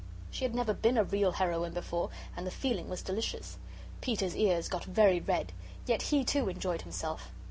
She 0.31 0.45
had 0.45 0.55
never 0.55 0.73
been 0.73 0.97
a 0.97 1.03
real 1.03 1.33
heroine 1.33 1.73
before, 1.75 2.09
and 2.35 2.47
the 2.47 2.49
feeling 2.49 2.89
was 2.89 3.03
delicious. 3.03 3.59
Peter's 4.01 4.35
ears 4.35 4.67
got 4.67 4.83
very 4.85 5.19
red. 5.19 5.51
Yet 5.85 6.01
he, 6.01 6.23
too, 6.25 6.49
enjoyed 6.49 6.81
himself. 6.81 7.29